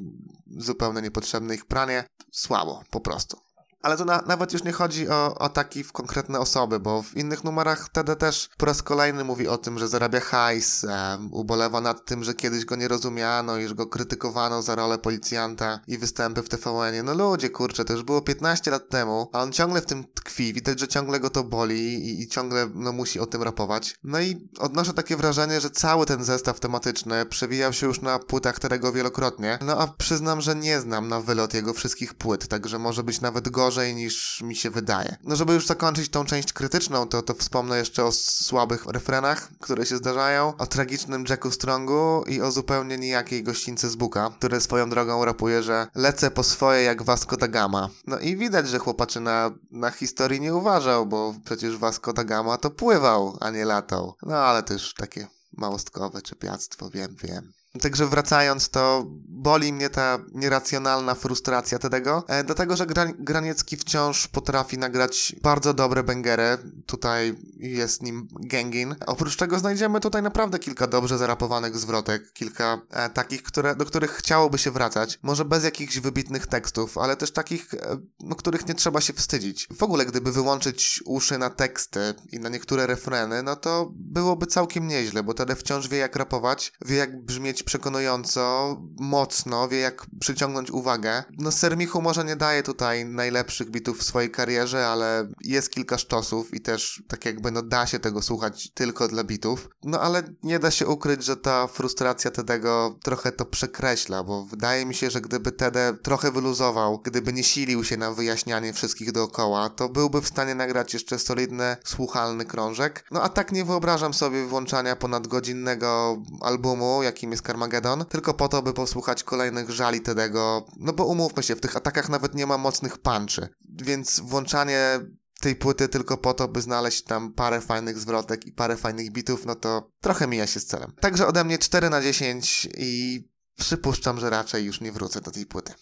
zupełnie 0.58 1.02
niepotrzebne 1.02 1.56
ich 1.56 1.66
pranie. 1.66 2.04
Słabo, 2.32 2.84
po 2.90 3.00
prostu. 3.00 3.47
Ale 3.82 3.98
to 3.98 4.06
na, 4.06 4.24
nawet 4.28 4.54
już 4.54 4.64
nie 4.64 4.72
chodzi 4.72 5.10
o 5.10 5.42
ataki 5.42 5.84
w 5.84 5.92
konkretne 5.92 6.40
osoby, 6.40 6.80
bo 6.80 7.02
w 7.02 7.18
innych 7.18 7.44
numerach 7.44 7.90
TD 7.90 8.16
też 8.16 8.50
po 8.58 8.66
raz 8.66 8.84
kolejny 8.84 9.24
mówi 9.24 9.48
o 9.48 9.58
tym, 9.58 9.80
że 9.80 9.88
zarabia 9.88 10.20
hajs, 10.20 10.84
e, 10.84 11.18
ubolewa 11.32 11.82
nad 11.82 12.06
tym, 12.06 12.24
że 12.24 12.34
kiedyś 12.34 12.66
go 12.66 12.76
nie 12.76 12.88
rozumiano 12.88 13.58
i 13.58 13.68
że 13.68 13.76
go 13.76 13.88
krytykowano 13.88 14.62
za 14.62 14.76
rolę 14.76 14.98
policjanta 14.98 15.80
i 15.88 15.98
występy 15.98 16.44
w 16.44 16.50
TVN-ie. 16.50 17.04
No 17.04 17.14
ludzie, 17.14 17.50
kurczę, 17.50 17.86
to 17.86 17.94
już 17.94 18.04
było 18.04 18.22
15 18.22 18.72
lat 18.72 18.90
temu, 18.90 19.30
a 19.34 19.42
on 19.42 19.52
ciągle 19.52 19.82
w 19.82 19.86
tym 19.86 20.04
tkwi, 20.14 20.54
widać, 20.54 20.80
że 20.80 20.88
ciągle 20.88 21.20
go 21.20 21.30
to 21.30 21.44
boli 21.44 21.94
i, 21.94 22.22
i 22.22 22.28
ciągle 22.28 22.70
no, 22.74 22.92
musi 22.92 23.20
o 23.20 23.26
tym 23.26 23.44
rapować. 23.44 23.96
No 24.04 24.20
i 24.20 24.50
odnoszę 24.60 24.94
takie 24.94 25.18
wrażenie, 25.18 25.62
że 25.62 25.70
cały 25.70 26.06
ten 26.06 26.24
zestaw 26.24 26.60
tematyczny 26.60 27.26
przewijał 27.26 27.74
się 27.74 27.88
już 27.88 28.02
na 28.02 28.20
płytach 28.20 28.60
Terego 28.60 28.92
wielokrotnie, 28.92 29.60
no 29.66 29.78
a 29.80 29.88
przyznam, 29.88 30.42
że 30.42 30.56
nie 30.56 30.82
znam 30.82 31.08
na 31.08 31.22
wylot 31.22 31.54
jego 31.54 31.74
wszystkich 31.74 32.14
płyt, 32.14 32.48
także 32.48 32.80
może 32.80 33.04
być 33.04 33.22
nawet 33.22 33.50
gorzej 33.50 33.67
gorzej 33.68 33.96
niż 33.96 34.42
mi 34.42 34.56
się 34.56 34.70
wydaje. 34.70 35.18
No 35.24 35.36
żeby 35.36 35.54
już 35.54 35.68
zakończyć 35.68 36.10
tą 36.10 36.26
część 36.26 36.54
krytyczną, 36.54 37.08
to, 37.08 37.22
to 37.22 37.34
wspomnę 37.34 37.78
jeszcze 37.78 38.04
o 38.06 38.12
słabych 38.12 38.86
refrenach, 38.86 39.50
które 39.60 39.86
się 39.86 39.98
zdarzają, 39.98 40.54
o 40.58 40.68
tragicznym 40.68 41.26
Jacku 41.30 41.52
Strongu 41.52 42.24
i 42.28 42.42
o 42.42 42.52
zupełnie 42.52 42.98
nijakiej 42.98 43.44
gościńce 43.44 43.90
z 43.90 43.96
Buka, 43.96 44.32
który 44.38 44.62
swoją 44.62 44.90
drogą 44.90 45.26
rapuje, 45.26 45.64
że 45.64 45.88
lecę 45.96 46.32
po 46.32 46.44
swoje 46.44 46.84
jak 46.84 47.04
Vasco 47.04 47.38
da 47.38 47.48
Gama. 47.48 47.90
No 48.08 48.20
i 48.20 48.38
widać, 48.38 48.68
że 48.68 48.80
chłopaczyna 48.80 49.52
na 49.72 49.92
historii 49.92 50.42
nie 50.42 50.56
uważał, 50.56 51.06
bo 51.06 51.34
przecież 51.46 51.78
Vasco 51.78 52.14
da 52.14 52.24
Gama 52.24 52.58
to 52.58 52.70
pływał, 52.70 53.38
a 53.40 53.50
nie 53.50 53.66
latał. 53.66 54.14
No 54.22 54.36
ale 54.36 54.64
też 54.64 54.94
takie 54.94 55.28
małostkowe 55.58 56.22
czepiactwo, 56.22 56.90
wiem, 56.90 57.16
wiem. 57.24 57.54
Także 57.82 58.08
wracając, 58.08 58.70
to 58.70 59.04
boli 59.38 59.74
mnie 59.74 59.90
ta 59.90 60.20
nieracjonalna 60.34 61.16
frustracja 61.16 61.80
tego, 61.80 62.24
e, 62.28 62.44
dlatego 62.44 62.76
że 62.76 62.86
Graniecki 63.20 63.78
wciąż 63.78 64.28
potrafi 64.28 64.78
nagrać 64.78 65.36
bardzo 65.42 65.74
dobre 65.74 66.04
bengery. 66.04 66.58
Tutaj 66.86 67.36
jest 67.58 68.02
nim 68.02 68.28
Gengin. 68.40 68.96
Oprócz 69.06 69.36
tego 69.36 69.60
znajdziemy 69.60 70.00
tutaj 70.00 70.22
naprawdę 70.22 70.60
kilka 70.60 70.88
dobrze 70.88 71.18
zarapowanych 71.18 71.78
zwrotek, 71.78 72.34
kilka 72.34 72.82
e, 72.90 73.10
takich, 73.10 73.44
które, 73.44 73.76
do 73.76 73.86
których 73.86 74.12
chciałoby 74.12 74.58
się 74.58 74.72
wracać. 74.72 75.20
Może 75.24 75.46
bez 75.46 75.64
jakichś 75.64 76.00
wybitnych 76.00 76.48
tekstów, 76.48 76.98
ale 76.98 77.16
też 77.16 77.32
takich, 77.32 77.74
e, 77.74 77.98
no, 78.20 78.36
których 78.36 78.68
nie 78.68 78.76
trzeba 78.76 79.02
się 79.02 79.14
wstydzić. 79.14 79.68
W 79.78 79.84
ogóle, 79.84 80.06
gdyby 80.06 80.32
wyłączyć 80.32 81.02
uszy 81.06 81.38
na 81.38 81.50
teksty 81.50 82.00
i 82.32 82.40
na 82.40 82.50
niektóre 82.50 82.88
refreny, 82.88 83.44
no 83.44 83.56
to 83.56 83.92
byłoby 83.96 84.46
całkiem 84.46 84.88
nieźle, 84.88 85.24
bo 85.24 85.34
Tede 85.34 85.56
wciąż 85.56 85.88
wie 85.88 85.98
jak 85.98 86.16
rapować, 86.16 86.74
wie 86.86 86.96
jak 86.96 87.26
brzmieć 87.26 87.64
przekonująco, 87.68 88.78
mocno, 89.00 89.68
wie 89.68 89.78
jak 89.78 90.06
przyciągnąć 90.20 90.72
uwagę. 90.72 91.24
No 91.38 91.52
Sermichu 91.52 92.02
może 92.02 92.26
nie 92.26 92.36
daje 92.36 92.64
tutaj 92.64 93.06
najlepszych 93.06 93.70
bitów 93.70 94.00
w 94.00 94.04
swojej 94.04 94.32
karierze, 94.32 94.88
ale 94.88 95.28
jest 95.42 95.72
kilka 95.72 95.98
sztosów 95.98 96.54
i 96.54 96.62
też 96.62 97.04
tak 97.08 97.26
jakby 97.26 97.52
no 97.52 97.62
da 97.62 97.88
się 97.88 98.00
tego 98.00 98.22
słuchać 98.22 98.72
tylko 98.74 99.08
dla 99.08 99.24
bitów. 99.24 99.70
No 99.84 100.02
ale 100.02 100.24
nie 100.44 100.60
da 100.60 100.72
się 100.72 100.88
ukryć, 100.88 101.24
że 101.24 101.38
ta 101.38 101.68
frustracja 101.68 102.32
Tedego 102.32 103.00
trochę 103.04 103.32
to 103.32 103.46
przekreśla, 103.46 104.24
bo 104.24 104.46
wydaje 104.46 104.86
mi 104.86 104.96
się, 104.96 105.10
że 105.10 105.22
gdyby 105.22 105.52
Tede 105.52 105.98
trochę 106.04 106.32
wyluzował, 106.32 107.00
gdyby 107.00 107.34
nie 107.34 107.44
silił 107.44 107.84
się 107.84 107.98
na 107.98 108.12
wyjaśnianie 108.12 108.74
wszystkich 108.74 109.12
dookoła, 109.12 109.70
to 109.70 109.90
byłby 109.90 110.22
w 110.22 110.28
stanie 110.28 110.56
nagrać 110.56 110.94
jeszcze 110.94 111.20
solidny, 111.20 111.78
słuchalny 111.86 112.46
krążek. 112.46 113.06
No 113.12 113.22
a 113.22 113.30
tak 113.30 113.52
nie 113.52 113.66
wyobrażam 113.66 114.14
sobie 114.14 114.46
włączania 114.46 114.96
ponadgodzinnego 114.96 116.18
albumu, 116.42 117.04
jakim 117.04 117.32
jest 117.32 117.44
Carmageddon, 117.48 118.06
tylko 118.06 118.34
po 118.34 118.48
to, 118.50 118.62
by 118.62 118.74
posłuchać 118.74 119.24
kolejnych 119.24 119.70
żali 119.70 120.02
Tedego, 120.02 120.66
no 120.80 120.94
bo 120.94 121.06
umówmy 121.06 121.44
się, 121.44 121.56
w 121.56 121.62
tych 121.62 121.76
atakach 121.76 122.10
nawet 122.10 122.36
nie 122.36 122.46
ma 122.46 122.58
mocnych 122.58 122.98
punczy, 122.98 123.50
więc 123.70 124.20
włączanie 124.20 125.00
tej 125.40 125.56
płyty 125.56 125.90
tylko 125.90 126.18
po 126.18 126.34
to, 126.34 126.48
by 126.48 126.62
znaleźć 126.62 127.04
tam 127.04 127.34
parę 127.34 127.62
fajnych 127.62 127.98
zwrotek 127.98 128.46
i 128.46 128.52
parę 128.52 128.78
fajnych 128.78 129.12
bitów, 129.12 129.46
no 129.46 129.56
to 129.56 129.92
trochę 130.02 130.28
mija 130.28 130.48
się 130.48 130.60
z 130.60 130.66
celem. 130.66 130.92
Także 131.02 131.28
ode 131.28 131.44
mnie 131.44 131.58
4 131.58 131.90
na 131.90 132.02
10 132.02 132.68
i 132.78 133.24
przypuszczam, 133.58 134.20
że 134.20 134.30
raczej 134.30 134.66
już 134.66 134.82
nie 134.82 134.92
wrócę 134.92 135.22
do 135.22 135.32
tej 135.32 135.46
płyty. 135.46 135.74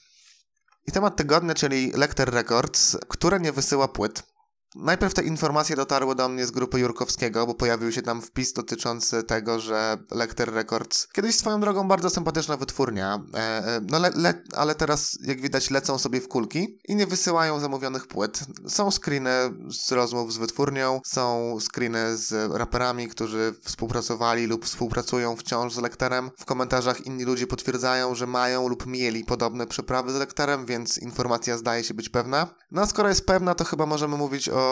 I 0.88 0.92
temat 0.92 1.16
tygodnia, 1.16 1.54
czyli 1.54 1.92
Lecter 1.92 2.34
Records, 2.34 2.98
które 3.08 3.40
nie 3.40 3.52
wysyła 3.52 3.88
płyt. 3.88 4.24
Najpierw 4.76 5.14
te 5.14 5.24
informacje 5.24 5.76
dotarły 5.76 6.16
do 6.16 6.30
mnie 6.30 6.46
z 6.46 6.52
grupy 6.52 6.80
Jurkowskiego, 6.80 7.46
bo 7.48 7.54
pojawił 7.54 7.92
się 7.92 8.02
tam 8.02 8.22
wpis 8.22 8.54
dotyczący 8.54 9.24
tego, 9.24 9.60
że 9.60 9.98
Lecter 10.12 10.54
Records, 10.54 11.08
kiedyś 11.14 11.36
swoją 11.36 11.60
drogą 11.60 11.88
bardzo 11.88 12.10
sympatyczna 12.10 12.58
wytwórnia, 12.58 13.24
e, 13.34 13.38
e, 13.38 13.82
no 13.84 14.00
le, 14.00 14.12
le, 14.16 14.34
ale 14.56 14.76
teraz 14.76 15.18
jak 15.22 15.42
widać 15.42 15.72
lecą 15.72 15.98
sobie 15.98 16.22
w 16.22 16.28
kulki 16.28 16.80
i 16.88 16.96
nie 16.96 17.08
wysyłają 17.08 17.60
zamówionych 17.60 18.08
płyt. 18.08 18.40
Są 18.68 18.92
screeny 18.92 19.30
z 19.70 19.92
rozmów 19.92 20.34
z 20.34 20.38
wytwórnią, 20.38 21.02
są 21.06 21.58
screeny 21.60 22.18
z 22.18 22.52
raperami, 22.54 23.08
którzy 23.08 23.54
współpracowali 23.62 24.46
lub 24.48 24.66
współpracują 24.66 25.36
wciąż 25.36 25.74
z 25.74 25.78
Lecterem. 25.78 26.32
W 26.38 26.46
komentarzach 26.46 27.06
inni 27.06 27.24
ludzie 27.24 27.48
potwierdzają, 27.48 28.16
że 28.16 28.28
mają 28.28 28.68
lub 28.68 28.86
mieli 28.86 29.26
podobne 29.26 29.68
przeprawy 29.68 30.12
z 30.12 30.16
Lecterem, 30.16 30.66
więc 30.66 30.98
informacja 30.98 31.58
zdaje 31.58 31.84
się 31.84 31.94
być 31.94 32.10
pewna. 32.10 32.48
No 32.72 32.82
a 32.82 32.86
skoro 32.86 33.10
jest 33.10 33.26
pewna, 33.26 33.56
to 33.56 33.64
chyba 33.64 33.86
możemy 33.86 34.18
mówić 34.18 34.50
o 34.50 34.65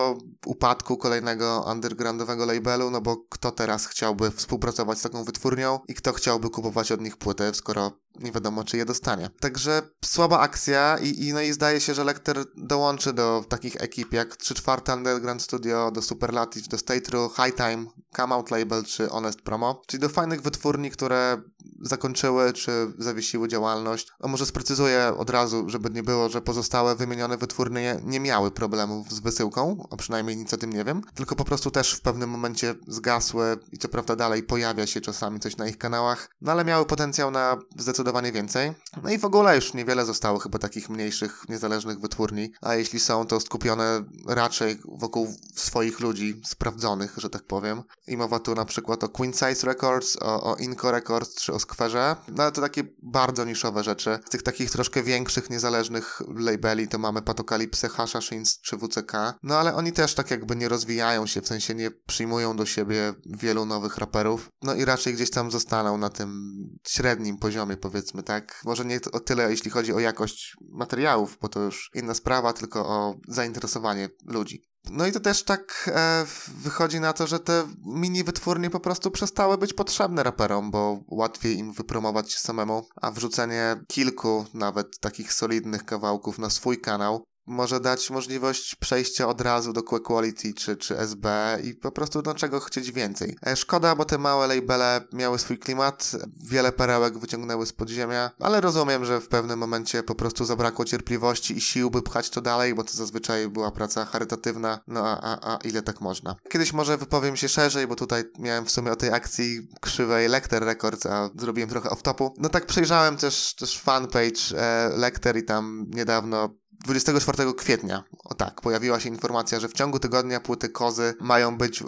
upadku 0.45 0.97
kolejnego 0.97 1.65
undergroundowego 1.71 2.45
labelu, 2.45 2.89
no 2.91 3.01
bo 3.01 3.17
kto 3.29 3.51
teraz 3.51 3.87
chciałby 3.87 4.31
współpracować 4.31 4.99
z 4.99 5.01
taką 5.01 5.23
wytwórnią 5.23 5.79
i 5.87 5.93
kto 5.93 6.13
chciałby 6.13 6.49
kupować 6.49 6.91
od 6.91 7.01
nich 7.01 7.17
płyty, 7.17 7.51
skoro 7.53 7.91
nie 8.19 8.31
wiadomo, 8.31 8.63
czy 8.63 8.77
je 8.77 8.85
dostanie. 8.85 9.29
Także 9.39 9.81
słaba 10.05 10.39
akcja 10.39 10.97
i, 10.97 11.27
i, 11.27 11.33
no 11.33 11.41
i 11.41 11.53
zdaje 11.53 11.81
się, 11.81 11.93
że 11.93 12.03
Lecter 12.03 12.45
dołączy 12.57 13.13
do 13.13 13.45
takich 13.49 13.81
ekip 13.81 14.13
jak 14.13 14.35
3 14.35 14.53
czwarte 14.53 14.95
Underground 14.95 15.41
Studio, 15.41 15.91
do 15.91 16.01
Superlative, 16.01 16.67
do 16.67 16.77
State 16.77 17.01
True, 17.01 17.29
High 17.29 17.55
Time, 17.55 17.85
Come 18.15 18.35
Out 18.35 18.51
Label 18.51 18.83
czy 18.83 19.07
Honest 19.07 19.41
Promo, 19.41 19.81
czyli 19.87 20.01
do 20.01 20.09
fajnych 20.09 20.41
wytwórni, 20.41 20.91
które 20.91 21.41
zakończyły 21.81 22.53
czy 22.53 22.71
zawiesiły 22.97 23.47
działalność. 23.47 24.07
A 24.19 24.27
może 24.27 24.45
sprecyzuję 24.45 25.13
od 25.17 25.29
razu, 25.29 25.69
żeby 25.69 25.89
nie 25.89 26.03
było, 26.03 26.29
że 26.29 26.41
pozostałe 26.41 26.95
wymienione 26.95 27.37
wytwórnie 27.37 27.99
nie 28.03 28.19
miały 28.19 28.51
problemów 28.51 29.11
z 29.11 29.19
wysyłką, 29.19 29.87
a 29.91 29.97
przynajmniej 29.97 30.37
nic 30.37 30.53
o 30.53 30.57
tym 30.57 30.73
nie 30.73 30.83
wiem, 30.83 31.01
tylko 31.15 31.35
po 31.35 31.45
prostu 31.45 31.71
też 31.71 31.93
w 31.93 32.01
pewnym 32.01 32.29
momencie 32.29 32.75
zgasły 32.87 33.57
i 33.71 33.77
co 33.77 33.89
prawda 33.89 34.15
dalej 34.15 34.43
pojawia 34.43 34.87
się 34.87 35.01
czasami 35.01 35.39
coś 35.39 35.57
na 35.57 35.67
ich 35.67 35.77
kanałach, 35.77 36.29
no 36.41 36.51
ale 36.51 36.65
miały 36.65 36.85
potencjał 36.85 37.31
na 37.31 37.57
zdecydowanie 37.77 38.02
więcej. 38.31 38.73
No 39.03 39.09
i 39.09 39.17
w 39.17 39.25
ogóle 39.25 39.55
już 39.55 39.73
niewiele 39.73 40.05
zostało 40.05 40.39
chyba 40.39 40.59
takich 40.59 40.89
mniejszych, 40.89 41.43
niezależnych 41.49 41.99
wytwórni, 41.99 42.51
a 42.61 42.75
jeśli 42.75 42.99
są, 42.99 43.25
to 43.25 43.39
skupione 43.39 44.03
raczej 44.27 44.79
wokół 44.85 45.35
swoich 45.55 45.99
ludzi 45.99 46.41
sprawdzonych, 46.45 47.13
że 47.17 47.29
tak 47.29 47.43
powiem. 47.43 47.83
I 48.07 48.17
mowa 48.17 48.39
tu 48.39 48.55
na 48.55 48.65
przykład 48.65 49.03
o 49.03 49.09
Queen 49.09 49.33
Size 49.33 49.67
Records, 49.67 50.17
o, 50.21 50.43
o 50.43 50.55
Inco 50.55 50.91
Records 50.91 51.35
czy 51.35 51.53
o 51.53 51.59
Squarze, 51.59 52.15
no 52.27 52.43
ale 52.43 52.51
to 52.51 52.61
takie 52.61 52.83
bardzo 53.03 53.45
niszowe 53.45 53.83
rzeczy. 53.83 54.19
Z 54.27 54.29
tych 54.29 54.43
takich 54.43 54.71
troszkę 54.71 55.03
większych, 55.03 55.49
niezależnych 55.49 56.21
labeli 56.35 56.87
to 56.87 56.97
mamy 56.97 57.21
Patokalipsy, 57.21 57.89
Hashashins 57.89 58.59
czy 58.61 58.77
WCK, 58.77 59.11
no 59.43 59.57
ale 59.57 59.75
oni 59.75 59.91
też 59.91 60.13
tak 60.13 60.31
jakby 60.31 60.55
nie 60.55 60.69
rozwijają 60.69 61.25
się, 61.25 61.41
w 61.41 61.47
sensie 61.47 61.75
nie 61.75 61.91
przyjmują 61.91 62.55
do 62.55 62.65
siebie 62.65 63.13
wielu 63.25 63.65
nowych 63.65 63.97
raperów, 63.97 64.49
no 64.61 64.73
i 64.73 64.85
raczej 64.85 65.13
gdzieś 65.13 65.29
tam 65.29 65.51
zostaną 65.51 65.97
na 65.97 66.09
tym 66.09 66.53
średnim 66.87 67.37
poziomie, 67.37 67.77
powiedzmy, 67.77 67.92
tak? 68.25 68.61
Może 68.65 68.85
nie 68.85 68.99
o 69.11 69.19
tyle, 69.19 69.51
jeśli 69.51 69.71
chodzi 69.71 69.93
o 69.93 69.99
jakość 69.99 70.57
materiałów, 70.61 71.37
bo 71.41 71.49
to 71.49 71.59
już 71.59 71.89
inna 71.93 72.13
sprawa, 72.13 72.53
tylko 72.53 72.87
o 72.87 73.15
zainteresowanie 73.27 74.09
ludzi. 74.25 74.63
No 74.91 75.07
i 75.07 75.11
to 75.11 75.19
też 75.19 75.43
tak 75.43 75.89
e, 75.93 76.25
wychodzi 76.47 76.99
na 76.99 77.13
to, 77.13 77.27
że 77.27 77.39
te 77.39 77.63
mini 77.85 78.23
wytwórnie 78.23 78.69
po 78.69 78.79
prostu 78.79 79.11
przestały 79.11 79.57
być 79.57 79.73
potrzebne 79.73 80.23
raperom, 80.23 80.71
bo 80.71 80.99
łatwiej 81.07 81.57
im 81.57 81.73
wypromować 81.73 82.31
się 82.31 82.39
samemu, 82.39 82.87
a 83.01 83.11
wrzucenie 83.11 83.75
kilku 83.87 84.45
nawet 84.53 84.99
takich 84.99 85.33
solidnych 85.33 85.85
kawałków 85.85 86.39
na 86.39 86.49
swój 86.49 86.81
kanał 86.81 87.23
może 87.45 87.79
dać 87.79 88.09
możliwość 88.09 88.75
przejścia 88.75 89.27
od 89.27 89.41
razu 89.41 89.73
do 89.73 89.83
Quality 89.83 90.53
czy, 90.53 90.77
czy 90.77 90.99
SB 90.99 91.57
i 91.63 91.73
po 91.73 91.91
prostu 91.91 92.21
do 92.21 92.33
czego 92.33 92.59
chcieć 92.59 92.91
więcej. 92.91 93.37
E, 93.47 93.55
szkoda, 93.55 93.95
bo 93.95 94.05
te 94.05 94.17
małe 94.17 94.47
labele 94.47 95.01
miały 95.13 95.39
swój 95.39 95.57
klimat, 95.57 96.11
wiele 96.43 96.71
perełek 96.71 97.17
wyciągnęły 97.17 97.65
z 97.65 97.73
podziemia, 97.73 98.31
ale 98.39 98.61
rozumiem, 98.61 99.05
że 99.05 99.21
w 99.21 99.27
pewnym 99.27 99.59
momencie 99.59 100.03
po 100.03 100.15
prostu 100.15 100.45
zabrakło 100.45 100.85
cierpliwości 100.85 101.57
i 101.57 101.61
sił, 101.61 101.91
by 101.91 102.01
pchać 102.01 102.29
to 102.29 102.41
dalej, 102.41 102.75
bo 102.75 102.83
to 102.83 102.93
zazwyczaj 102.93 103.49
była 103.49 103.71
praca 103.71 104.05
charytatywna, 104.05 104.79
no 104.87 105.07
a, 105.07 105.19
a, 105.21 105.53
a 105.53 105.57
ile 105.57 105.81
tak 105.81 106.01
można. 106.01 106.35
Kiedyś 106.49 106.73
może 106.73 106.97
wypowiem 106.97 107.35
się 107.35 107.49
szerzej, 107.49 107.87
bo 107.87 107.95
tutaj 107.95 108.23
miałem 108.39 108.65
w 108.65 108.71
sumie 108.71 108.91
o 108.91 108.95
tej 108.95 109.13
akcji 109.13 109.67
krzywej 109.81 110.27
Lecter 110.27 110.63
Records, 110.63 111.05
a 111.05 111.29
zrobiłem 111.35 111.69
trochę 111.69 111.89
off-topu. 111.89 112.29
No 112.37 112.49
tak 112.49 112.65
przejrzałem 112.65 113.17
też, 113.17 113.55
też 113.55 113.79
fanpage 113.79 114.57
e, 114.57 114.89
Lecter 114.97 115.37
i 115.37 115.43
tam 115.43 115.85
niedawno 115.89 116.62
24 116.83 117.53
kwietnia, 117.53 118.03
o 118.23 118.33
tak, 118.33 118.61
pojawiła 118.61 118.99
się 118.99 119.09
informacja, 119.09 119.59
że 119.59 119.69
w 119.69 119.73
ciągu 119.73 119.99
tygodnia 119.99 120.39
płyty 120.39 120.69
kozy 120.69 121.13
mają 121.21 121.57
być 121.57 121.83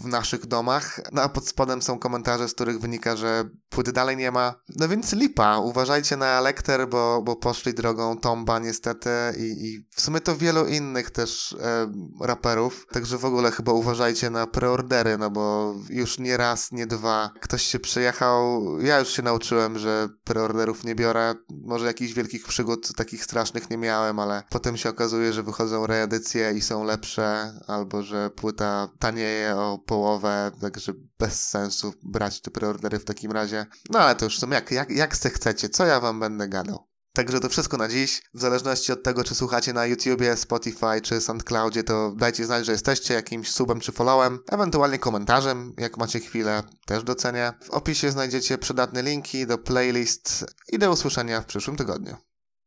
w, 0.00 0.06
naszych 0.06 0.46
domach, 0.46 1.00
no 1.12 1.22
a 1.22 1.28
pod 1.28 1.48
spodem 1.48 1.82
są 1.82 1.98
komentarze, 1.98 2.48
z 2.48 2.54
których 2.54 2.80
wynika, 2.80 3.16
że 3.16 3.44
płyty 3.68 3.92
dalej 3.92 4.16
nie 4.16 4.30
ma. 4.30 4.54
No 4.76 4.88
więc 4.88 5.12
lipa, 5.12 5.58
uważajcie 5.58 6.16
na 6.16 6.40
Lecter, 6.40 6.88
bo, 6.88 7.22
bo 7.22 7.36
poszli 7.36 7.74
drogą 7.74 8.16
Tomba 8.16 8.58
niestety 8.58 9.10
i, 9.38 9.42
i 9.42 9.86
w 9.96 10.00
sumie 10.00 10.20
to 10.20 10.36
wielu 10.36 10.66
innych 10.66 11.10
też 11.10 11.56
e, 11.60 11.92
raperów, 12.20 12.86
także 12.92 13.18
w 13.18 13.24
ogóle 13.24 13.50
chyba 13.50 13.72
uważajcie 13.72 14.30
na 14.30 14.46
preordery, 14.46 15.18
no 15.18 15.30
bo 15.30 15.74
już 15.90 16.18
nie 16.18 16.36
raz, 16.36 16.72
nie 16.72 16.86
dwa 16.86 17.30
ktoś 17.40 17.62
się 17.62 17.78
przyjechał, 17.78 18.62
ja 18.80 18.98
już 18.98 19.08
się 19.08 19.22
nauczyłem, 19.22 19.78
że 19.78 20.08
preorderów 20.24 20.84
nie 20.84 20.94
biorę, 20.94 21.34
może 21.64 21.86
jakichś 21.86 22.12
wielkich 22.12 22.46
przygód 22.46 22.96
takich 22.96 23.24
strasznych 23.24 23.70
nie 23.70 23.78
miałem, 23.78 24.18
ale 24.18 24.42
potem 24.50 24.76
się 24.76 24.88
okazuje, 24.88 25.32
że 25.32 25.42
wychodzą 25.42 25.86
reedycje 25.86 26.52
i 26.52 26.60
są 26.60 26.84
lepsze, 26.84 27.52
albo 27.66 28.02
że 28.02 28.30
płyta 28.30 28.88
tanieje 28.98 29.56
o 29.56 29.78
połowę, 29.90 30.50
także 30.60 30.92
bez 31.18 31.48
sensu 31.48 31.94
brać 32.02 32.40
te 32.40 32.50
preordery 32.50 32.98
w 32.98 33.04
takim 33.04 33.32
razie. 33.32 33.66
No 33.90 33.98
ale 33.98 34.14
to 34.14 34.24
już 34.24 34.38
są 34.38 34.50
jak, 34.50 34.70
jak, 34.70 34.90
jak 34.90 35.16
se 35.16 35.30
chcecie, 35.30 35.68
co 35.68 35.86
ja 35.86 36.00
wam 36.00 36.20
będę 36.20 36.48
gadał. 36.48 36.88
Także 37.12 37.40
to 37.40 37.48
wszystko 37.48 37.76
na 37.76 37.88
dziś. 37.88 38.22
W 38.34 38.40
zależności 38.40 38.92
od 38.92 39.02
tego, 39.02 39.24
czy 39.24 39.34
słuchacie 39.34 39.72
na 39.72 39.86
YouTubie, 39.86 40.36
Spotify 40.36 41.00
czy 41.02 41.20
SoundCloudzie, 41.20 41.84
to 41.84 42.12
dajcie 42.16 42.46
znać, 42.46 42.66
że 42.66 42.72
jesteście 42.72 43.14
jakimś 43.14 43.50
subem 43.50 43.80
czy 43.80 43.92
followem, 43.92 44.38
ewentualnie 44.50 44.98
komentarzem, 44.98 45.74
jak 45.78 45.98
macie 45.98 46.20
chwilę, 46.20 46.62
też 46.86 47.02
docenię. 47.02 47.52
W 47.62 47.70
opisie 47.70 48.10
znajdziecie 48.10 48.58
przydatne 48.58 49.02
linki 49.02 49.46
do 49.46 49.58
playlist 49.58 50.44
i 50.72 50.78
do 50.78 50.92
usłyszenia 50.92 51.40
w 51.40 51.46
przyszłym 51.46 51.76
tygodniu. 51.76 52.16